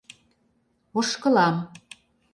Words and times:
Ошкылам. 0.97 1.55